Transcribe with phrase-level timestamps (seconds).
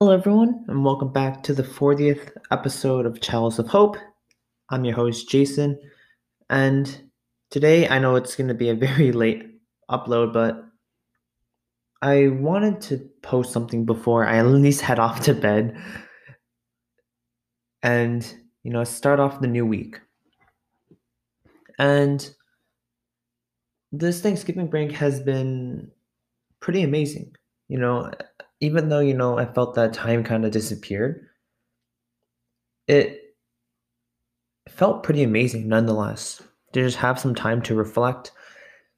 [0.00, 3.96] Hello, everyone, and welcome back to the 40th episode of Chalice of Hope.
[4.70, 5.76] I'm your host, Jason,
[6.48, 7.10] and
[7.50, 10.64] today I know it's going to be a very late upload, but
[12.00, 15.76] I wanted to post something before I at least head off to bed
[17.82, 18.24] and,
[18.62, 20.00] you know, start off the new week.
[21.76, 22.30] And
[23.90, 25.90] this Thanksgiving break has been
[26.60, 27.34] pretty amazing.
[27.66, 28.12] You know,
[28.60, 31.26] even though, you know, I felt that time kind of disappeared,
[32.86, 33.20] it
[34.68, 38.32] felt pretty amazing nonetheless to just have some time to reflect,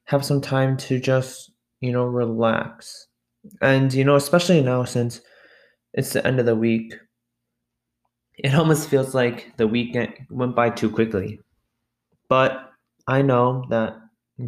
[0.04, 3.06] have some time to just, you know, relax.
[3.60, 5.20] And, you know, especially now since
[5.94, 6.94] it's the end of the week,
[8.38, 11.40] it almost feels like the weekend went by too quickly.
[12.28, 12.70] But
[13.06, 13.96] I know that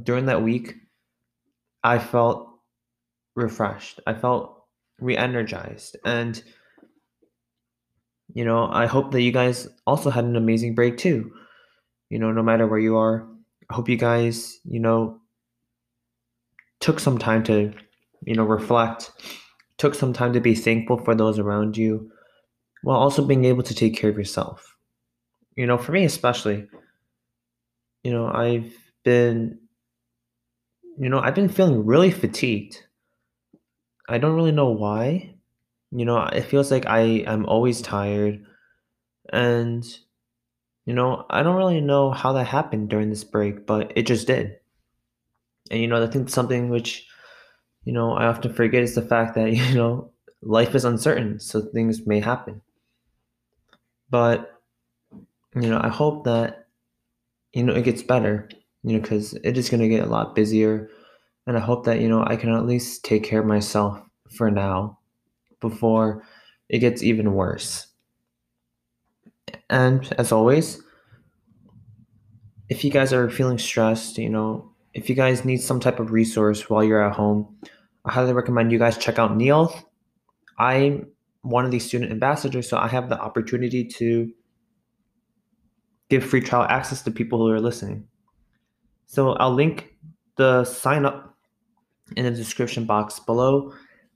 [0.02, 0.74] during that week,
[1.82, 2.48] I felt
[3.34, 4.00] refreshed.
[4.06, 4.61] I felt
[5.02, 5.96] re energized.
[6.04, 6.42] And,
[8.32, 11.32] you know, I hope that you guys also had an amazing break too.
[12.08, 13.26] You know, no matter where you are,
[13.70, 15.20] I hope you guys, you know,
[16.80, 17.72] took some time to,
[18.26, 19.10] you know, reflect,
[19.78, 22.10] took some time to be thankful for those around you,
[22.82, 24.76] while also being able to take care of yourself.
[25.56, 26.66] You know, for me especially,
[28.02, 29.58] you know, I've been,
[30.98, 32.84] you know, I've been feeling really fatigued.
[34.08, 35.34] I don't really know why.
[35.92, 38.44] You know, it feels like I I'm always tired.
[39.32, 39.84] And,
[40.86, 44.26] you know, I don't really know how that happened during this break, but it just
[44.28, 44.58] did.
[45.70, 47.06] And, you know, I think something which,
[47.84, 51.60] you know, I often forget is the fact that, you know, life is uncertain, so
[51.62, 52.62] things may happen.
[54.10, 54.60] But,
[55.54, 56.66] you know, I hope that,
[57.52, 58.48] you know, it gets better,
[58.84, 60.90] you know, because it is going to get a lot busier.
[61.46, 64.50] And I hope that, you know, I can at least take care of myself for
[64.50, 64.98] now
[65.60, 66.24] before
[66.68, 67.88] it gets even worse.
[69.68, 70.82] And as always,
[72.68, 76.12] if you guys are feeling stressed, you know, if you guys need some type of
[76.12, 77.56] resource while you're at home,
[78.04, 79.84] I highly recommend you guys check out Neolth.
[80.58, 81.06] I'm
[81.42, 84.30] one of these student ambassadors, so I have the opportunity to
[86.08, 88.06] give free trial access to people who are listening.
[89.06, 89.96] So I'll link
[90.36, 91.31] the sign up
[92.16, 93.72] in the description box below.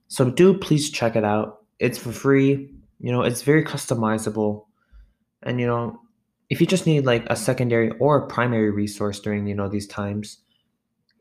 [0.07, 1.63] So do please check it out.
[1.79, 2.73] It's for free.
[2.99, 4.65] You know, it's very customizable.
[5.43, 5.99] And you know,
[6.49, 9.87] if you just need like a secondary or a primary resource during, you know, these
[9.87, 10.39] times,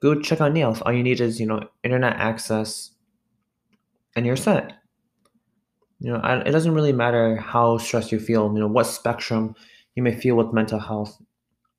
[0.00, 0.82] go check out Neolth.
[0.84, 2.92] All you need is, you know, internet access
[4.14, 4.72] and you're set.
[6.00, 9.54] You know, I, it doesn't really matter how stressed you feel, you know, what spectrum
[9.94, 11.20] you may feel with mental health.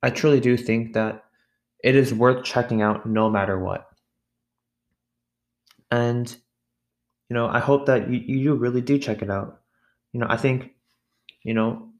[0.02, 1.24] I truly do think that
[1.82, 3.87] it is worth checking out no matter what.
[5.90, 6.28] And,
[7.28, 9.60] you know, I hope that you, you really do check it out.
[10.12, 10.74] You know, I think,
[11.42, 11.90] you know,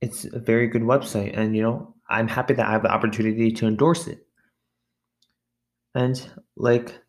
[0.00, 3.52] it's a very good website and, you know, I'm happy that I have the opportunity
[3.52, 4.26] to endorse it.
[5.94, 7.00] And like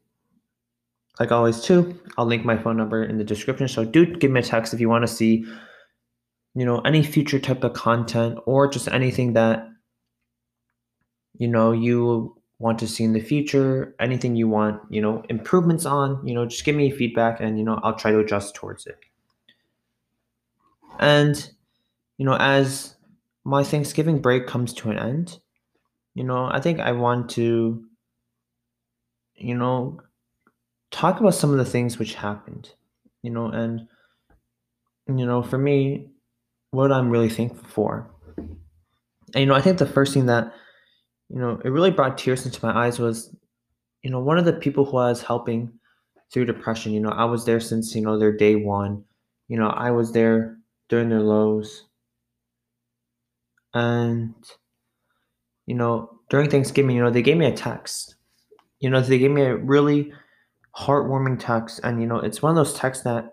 [1.19, 3.67] like always too, I'll link my phone number in the description.
[3.67, 5.45] So do give me a text if you want to see,
[6.55, 9.67] you know, any future type of content or just anything that
[11.37, 15.85] you know you want to see in the future, anything you want, you know, improvements
[15.85, 18.85] on, you know, just give me feedback and you know, I'll try to adjust towards
[18.85, 18.97] it.
[20.99, 21.49] And
[22.17, 22.95] you know, as
[23.43, 25.39] my Thanksgiving break comes to an end,
[26.13, 27.83] you know, I think I want to
[29.41, 29.99] you know,
[30.91, 32.69] talk about some of the things which happened,
[33.23, 33.87] you know, and
[35.07, 36.07] you know, for me,
[36.69, 38.09] what I'm really thankful for.
[38.37, 40.53] And you know, I think the first thing that
[41.31, 43.35] you know, it really brought tears into my eyes was,
[44.03, 45.71] you know, one of the people who I was helping
[46.31, 46.93] through depression.
[46.93, 49.03] You know, I was there since you know their day one.
[49.47, 50.57] You know, I was there
[50.89, 51.85] during their lows,
[53.73, 54.33] and
[55.67, 58.15] you know, during Thanksgiving, you know, they gave me a text.
[58.79, 60.11] You know, they gave me a really
[60.75, 63.31] heartwarming text and you know it's one of those texts that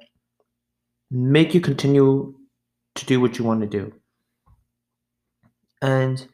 [1.11, 2.34] make you continue
[2.94, 3.93] to do what you want to do
[5.81, 6.26] and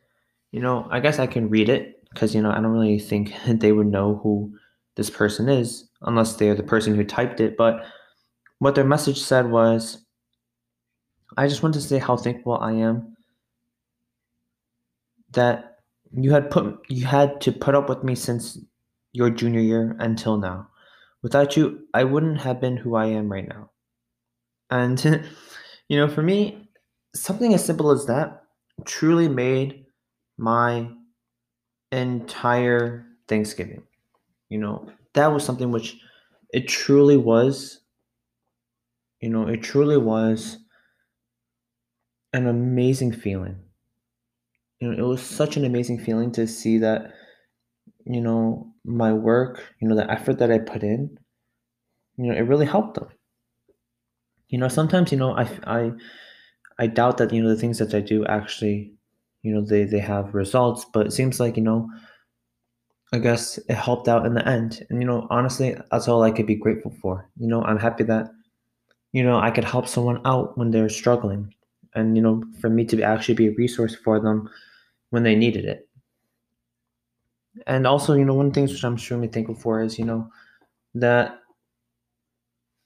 [0.55, 3.33] you know i guess i can read it because you know i don't really think
[3.49, 4.53] they would know who
[4.97, 7.85] this person is unless they're the person who typed it but
[8.59, 10.05] what their message said was
[11.37, 13.17] i just want to say how thankful i am
[15.33, 15.79] that
[16.13, 18.59] you had put you had to put up with me since
[19.13, 20.69] your junior year until now
[21.25, 23.71] Without you, I wouldn't have been who I am right now.
[24.71, 25.03] And,
[25.89, 26.69] you know, for me,
[27.15, 28.43] something as simple as that
[28.85, 29.84] truly made
[30.37, 30.89] my
[31.93, 33.83] entire Thanksgiving.
[34.49, 35.97] You know, that was something which
[36.53, 37.81] it truly was,
[39.21, 40.59] you know, it truly was
[42.33, 43.57] an amazing feeling.
[44.81, 47.13] You know, it was such an amazing feeling to see that,
[48.05, 51.19] you know, my work, you know, the effort that I put in,
[52.17, 53.09] you know, it really helped them.
[54.49, 55.93] You know, sometimes, you know, I I
[56.79, 58.93] I doubt that, you know, the things that I do actually,
[59.45, 61.89] you know, they they have results, but it seems like, you know,
[63.13, 64.85] I guess it helped out in the end.
[64.91, 67.29] And, you know, honestly, that's all I could be grateful for.
[67.39, 68.31] You know, I'm happy that,
[69.13, 71.55] you know, I could help someone out when they're struggling.
[71.95, 74.51] And, you know, for me to actually be a resource for them
[75.11, 75.89] when they needed it.
[77.69, 80.29] And also, you know, one things which I'm extremely thankful for is, you know,
[80.95, 81.39] that,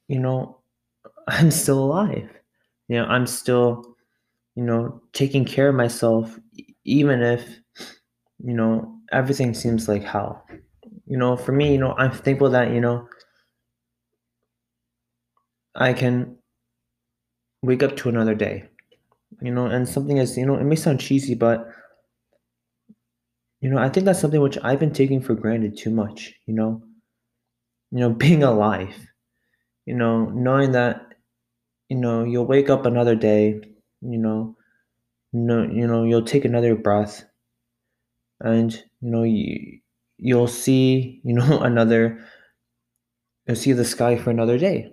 [0.09, 0.59] you know,
[1.29, 2.29] I'm still alive.
[2.89, 3.97] You know, I'm still,
[4.59, 6.37] you know, taking care of myself,
[6.85, 7.47] even if,
[8.45, 10.45] you know, everything seems like hell.
[11.07, 13.09] You know, for me, you know, I'm thankful that, you know,
[15.75, 16.39] I can
[17.63, 18.69] wake up to another day.
[19.43, 21.69] You know, and something is, you know, it may sound cheesy, but,
[23.61, 26.55] you know, I think that's something which I've been taking for granted too much, you
[26.55, 26.83] know,
[27.91, 28.95] you know, being alive,
[29.87, 31.15] you know, knowing that,
[31.89, 33.61] you know, you'll wake up another day,
[34.03, 34.57] you know,
[35.33, 37.25] no, you know, you'll take another breath
[38.41, 39.81] and, you know, you,
[40.17, 42.21] you'll see, you know, another,
[43.47, 44.93] you'll see the sky for another day.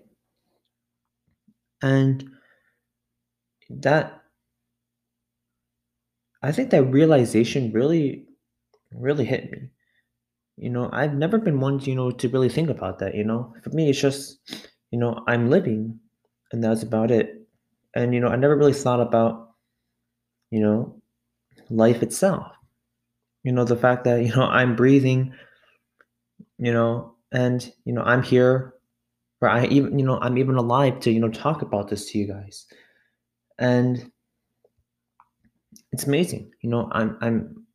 [1.81, 2.29] And
[3.69, 4.21] that,
[6.41, 8.25] I think that realization really,
[8.93, 9.69] really hit me.
[10.57, 13.53] You know, I've never been one, you know, to really think about that, you know.
[13.63, 14.39] For me, it's just,
[14.91, 15.99] you know, I'm living
[16.51, 17.44] and that's about it.
[17.95, 19.51] And, you know, I never really thought about,
[20.51, 21.01] you know,
[21.69, 22.51] life itself.
[23.43, 25.33] You know, the fact that, you know, I'm breathing,
[26.57, 28.73] you know, and, you know, I'm here,
[29.41, 32.17] or I even, you know, I'm even alive to, you know, talk about this to
[32.17, 32.65] you guys.
[33.57, 34.11] And
[35.91, 36.51] it's amazing.
[36.61, 37.65] You know, I'm, I'm,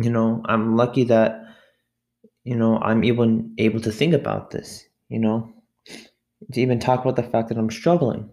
[0.00, 1.44] you know, I'm lucky that,
[2.44, 5.52] you know, I'm even able to think about this, you know,
[6.52, 8.30] to even talk about the fact that I'm struggling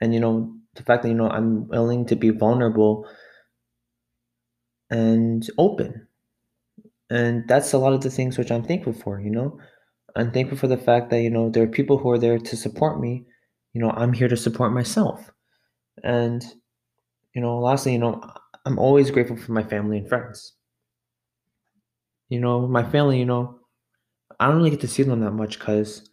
[0.00, 3.06] and you know the fact that you know i'm willing to be vulnerable
[4.90, 6.06] and open.
[7.10, 9.58] And that's a lot of the things which i'm thankful for you know?
[10.16, 12.56] I'm thankful for the fact that you know there are people who are there to
[12.56, 13.24] support me.
[13.72, 15.30] You know i'm here to support myself.
[16.04, 16.44] And
[17.34, 18.22] you know lastly you know
[18.66, 20.54] i'm always grateful for my family and friends.
[22.28, 23.60] You know my family you know
[24.40, 26.08] i don't really get to see them that much because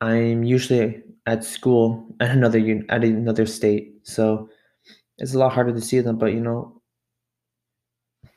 [0.00, 3.94] i'm usually at school at another un- at another state.
[4.02, 4.48] So
[5.18, 6.80] it's a lot harder to see them but you know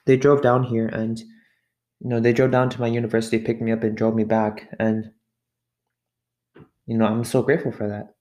[0.06, 3.72] they drove down here and you know they drove down to my university picked me
[3.72, 4.68] up and drove me back.
[4.80, 5.12] And
[6.86, 8.16] you know i'm so grateful for that.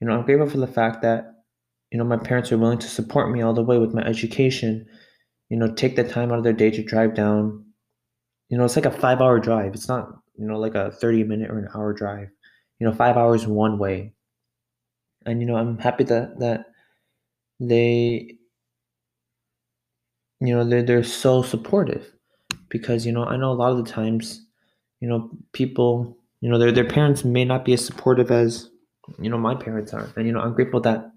[0.00, 1.32] You know i'm grateful for the fact that
[1.90, 4.86] you know my parents are willing to support me all the way with my education.
[5.50, 7.64] You know take the time out of their day to drive down.
[8.48, 9.74] You know it's like a five hour drive.
[9.74, 12.28] It's not you know like a 30 minute or an hour drive
[12.78, 14.12] you know five hours one way
[15.26, 16.66] and you know i'm happy that that
[17.60, 18.36] they
[20.40, 22.12] you know they're, they're so supportive
[22.68, 24.46] because you know i know a lot of the times
[25.00, 28.70] you know people you know their their parents may not be as supportive as
[29.18, 31.10] you know my parents are and you know i'm grateful that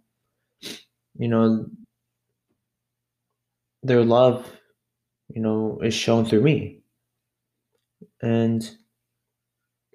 [1.18, 1.66] you know
[3.84, 4.46] their love
[5.30, 6.82] you know is shown through me
[8.22, 8.78] and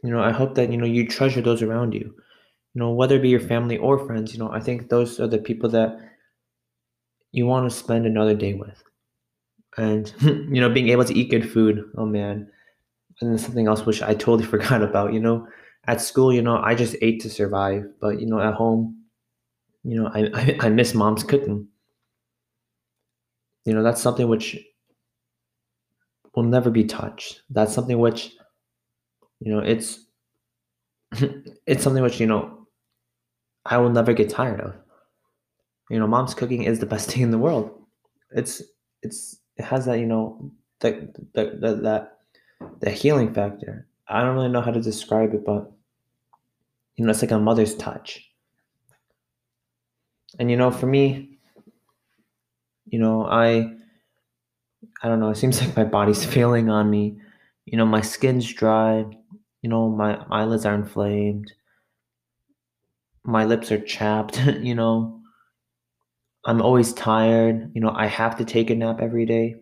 [0.02, 2.14] you know i hope that you know you treasure those around you.
[2.74, 5.26] You know whether it be your family or friends you know i think those are
[5.26, 5.98] the people that
[7.32, 8.82] you want to spend another day with.
[9.78, 12.48] And you know being able to eat good food oh man.
[13.20, 15.46] And then something else which i totally forgot about you know
[15.86, 18.96] at school you know i just ate to survive but you know at home
[19.84, 21.68] you know i i, I miss mom's cooking.
[23.64, 24.58] You know that's something which
[26.34, 27.42] will never be touched.
[27.50, 28.34] That's something which
[29.42, 30.00] you know it's
[31.66, 32.66] it's something which you know
[33.66, 34.74] i will never get tired of.
[35.90, 37.70] You know mom's cooking is the best thing in the world.
[38.30, 38.62] It's
[39.02, 42.18] it's it has that you know the, the that
[42.80, 43.86] the healing factor.
[44.08, 45.70] I don't really know how to describe it but
[46.96, 48.30] you know it's like a mother's touch.
[50.38, 51.28] And you know for me
[52.86, 53.70] you know i
[55.02, 57.18] i don't know it seems like my body's failing on me.
[57.66, 59.04] You know my skin's dry
[59.62, 61.52] you know my eyelids are inflamed
[63.24, 65.20] my lips are chapped you know.
[66.44, 69.56] I'm always tired you know i have to take a nap every day.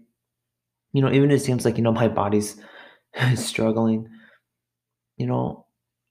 [0.92, 2.60] You know even it seems like you know my body's
[3.36, 4.08] struggling
[5.16, 5.66] you know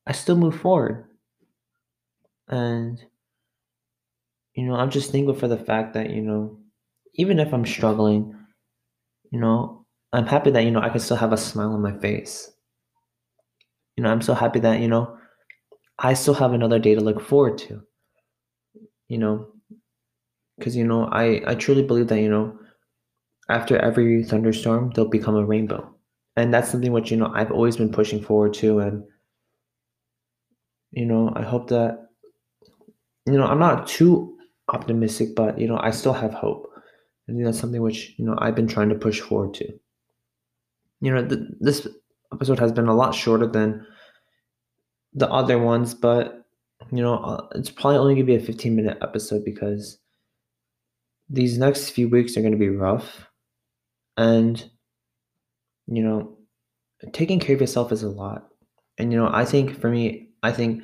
[0.08, 1.06] i still move forward.
[2.50, 3.04] And,
[4.54, 6.60] you know, I'm just thankful for the fact that, you know,
[7.16, 8.36] even if I'm struggling,
[9.32, 11.98] you know, I'm happy that, you know, I can still have a smile on my
[12.00, 12.52] face.
[14.00, 15.18] You know, I'm so happy that, you know,
[16.00, 17.82] I still have another day to look forward to.
[19.10, 19.48] You know,
[20.58, 22.58] because, you know, I, I truly believe that, you know,
[23.50, 25.94] after every thunderstorm, there'll become a rainbow.
[26.38, 28.80] And that's something which, you know, I've always been pushing forward to.
[28.80, 29.04] And,
[30.92, 32.08] you know, I hope that,
[33.26, 34.38] you know, I'm not too
[34.70, 36.72] optimistic, but, you know, I still have hope.
[37.28, 39.68] And that's something which, you know, I've been trying to push forward to.
[41.02, 41.86] You know, th- this
[42.34, 43.86] episode has been a lot shorter than
[45.14, 46.46] the other ones, but,
[46.92, 49.98] you know, uh, it's probably only going to be a 15 minute episode because
[51.30, 53.28] these next few weeks are going to be rough.
[54.18, 54.64] And,
[55.88, 56.38] you know,
[57.14, 58.50] taking care of yourself is a lot.
[58.98, 60.84] And, you know, I think for me, I think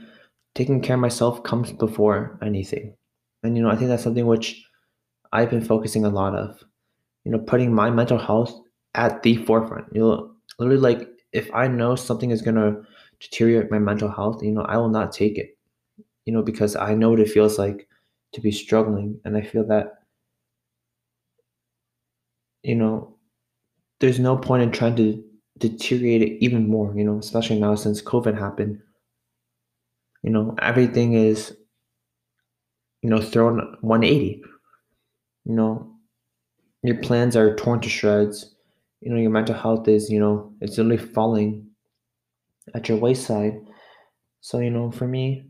[0.53, 2.95] taking care of myself comes before anything.
[3.43, 4.65] And, you know, I think that's something which
[5.33, 6.63] I've been focusing a lot of,
[7.25, 8.53] you know, putting my mental health
[8.93, 9.87] at the forefront.
[9.91, 12.81] You know, literally like if I know something is gonna
[13.19, 15.57] deteriorate my mental health, you know, I will not take it.
[16.25, 17.87] You know, because I know what it feels like
[18.33, 19.19] to be struggling.
[19.25, 19.99] And I feel that,
[22.63, 23.15] you know,
[24.01, 25.23] there's no point in trying to
[25.59, 28.81] deteriorate it even more, you know, especially now since COVID happened.
[30.23, 31.55] You know, everything is,
[33.01, 34.41] you know, thrown 180
[35.45, 35.95] you know,
[36.83, 38.54] your plans are torn to shreds.
[39.05, 41.67] You know, your mental health is, you know, it's only falling
[42.73, 43.53] at your wayside.
[44.41, 45.45] So, you know, for me,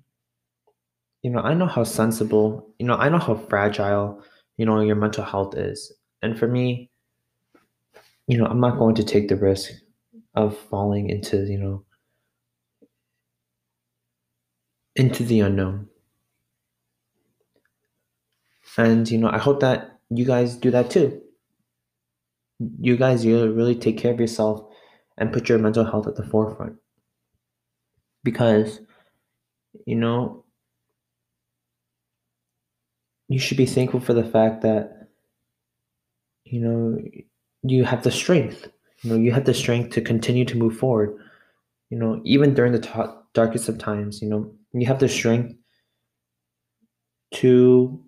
[1.21, 4.21] you know, I know how sensible, you know, I know how fragile,
[4.57, 5.93] you know, your mental health is.
[6.21, 6.91] And for me,
[8.27, 9.71] you know, I'm not going to take the risk
[10.35, 11.85] of falling into, you know,
[14.97, 15.87] into the unknown.
[18.77, 21.21] And, you know, I hope that you guys do that too.
[22.59, 24.65] You guys, you really take care of yourself
[25.17, 26.75] and put your mental health at the forefront.
[28.23, 28.79] Because,
[29.85, 30.45] you know,
[33.27, 35.09] you should be thankful for the fact that,
[36.45, 36.97] you know,
[37.63, 38.67] you have the strength.
[39.01, 41.17] You know, you have the strength to continue to move forward.
[41.89, 42.91] You know, even during the t-
[43.33, 45.55] darkest of times, you know, you have the strength
[47.33, 48.03] to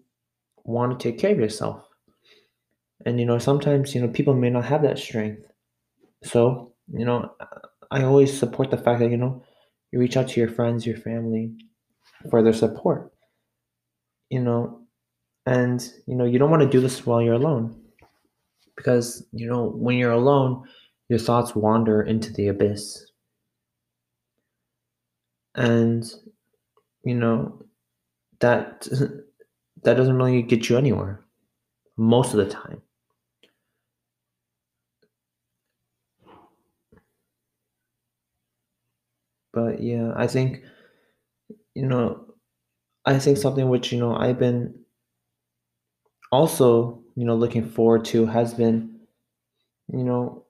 [0.64, 1.87] want to take care of yourself.
[3.08, 5.48] And you know, sometimes you know people may not have that strength.
[6.24, 7.32] So you know,
[7.90, 9.46] I always support the fact that you know
[9.94, 11.54] you reach out to your friends, your family
[12.30, 13.14] for their support.
[14.30, 14.82] You know,
[15.46, 17.82] and you know you don't want to do this while you're alone
[18.76, 20.68] because you know when you're alone
[21.08, 23.10] your thoughts wander into the abyss
[25.56, 26.12] and
[27.06, 27.64] you know
[28.42, 28.86] that
[29.84, 31.24] that doesn't really get you anywhere
[31.96, 32.82] most of the time
[39.58, 40.62] but yeah i think
[41.74, 42.24] you know
[43.06, 43.42] i think mm-hmm.
[43.42, 44.62] something which you know i've been
[46.32, 49.00] also you know looking forward to has been
[49.92, 50.46] you know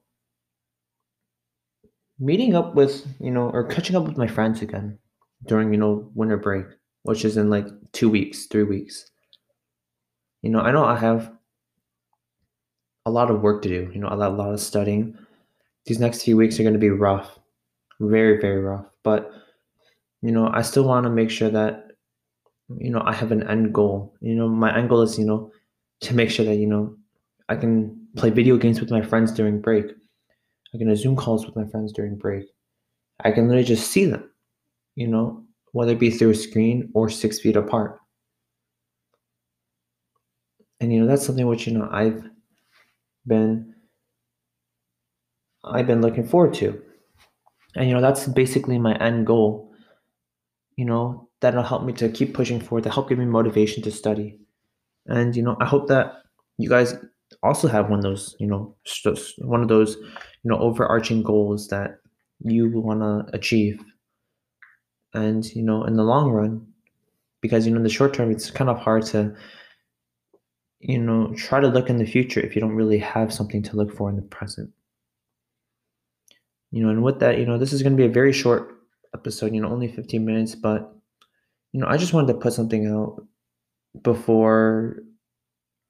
[2.18, 4.98] meeting up with you know or catching up with my friends again
[5.46, 6.66] during you know winter break
[7.04, 9.10] which is in like two weeks three weeks.
[10.42, 11.32] You know i know i have
[13.06, 15.16] a lot of work to do you know a lot, a lot of studying.
[15.86, 17.38] These next few weeks are going to be rough
[18.00, 19.30] very very rough but
[20.22, 21.72] you know i still want to make sure that
[22.84, 24.14] you know i have an end goal.
[24.20, 25.50] You know my end goal is you know
[26.06, 26.84] to make sure that you know
[27.48, 27.74] i can
[28.16, 29.86] play video games with my friends during break.
[30.74, 32.44] I can have zoom calls with my friends during break.
[33.24, 34.24] I can literally just see them
[34.96, 38.00] you know whether it be through a screen or six feet apart.
[40.80, 42.22] And you know that's something which you know i've
[43.26, 43.74] been
[45.64, 46.82] i've been looking forward to
[47.78, 49.72] and you know that's basically my end goal
[50.76, 53.90] you know that'll help me to keep pushing forward to help give me motivation to
[53.90, 54.38] study.
[55.06, 56.22] And you know i hope that
[56.58, 56.94] you guys
[57.42, 58.74] also have one of those you know
[59.38, 62.00] one of those you know overarching goals that
[62.44, 63.80] you want to achieve.
[65.14, 66.66] And you know in the long run
[67.40, 69.34] because you know in the short term it's kind of hard to
[70.80, 73.76] you know try to look in the future if you don't really have something to
[73.76, 74.70] look for in the present
[76.70, 78.76] you know and with that you know this is going to be a very short
[79.14, 80.92] episode you know only 15 minutes but
[81.72, 83.24] you know i just wanted to put something out
[84.02, 84.96] before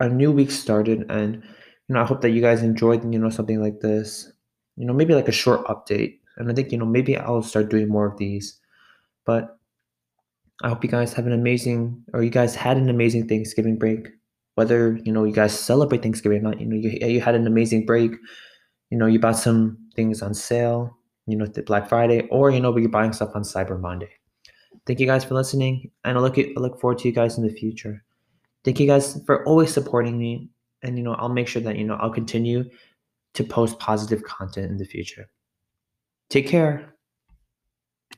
[0.00, 3.30] a new week started and you know i hope that you guys enjoyed you know
[3.30, 4.30] something like this
[4.76, 7.68] you know maybe like a short update and i think you know maybe i'll start
[7.68, 8.60] doing more of these
[9.26, 9.58] but
[10.62, 14.08] I hope you guys have an amazing, or you guys had an amazing Thanksgiving break.
[14.56, 17.46] Whether you know you guys celebrate Thanksgiving or not, you know you, you had an
[17.46, 18.12] amazing break.
[18.90, 20.96] You know you bought some things on sale.
[21.26, 24.10] You know the Black Friday, or you know we're buying stuff on Cyber Monday.
[24.86, 27.36] Thank you guys for listening, and I look at, I look forward to you guys
[27.36, 28.04] in the future.
[28.64, 30.48] Thank you guys for always supporting me,
[30.82, 32.64] and you know I'll make sure that you know I'll continue
[33.34, 35.28] to post positive content in the future.
[36.30, 36.94] Take care.